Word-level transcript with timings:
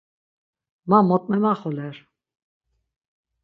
Ma 0.89 0.99
mot 1.09 1.23
memaxoler. 1.31 1.95